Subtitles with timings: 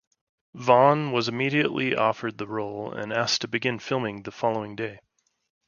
[0.55, 4.97] Vaughn was immediately offered the role, and asked to begin filming the following day.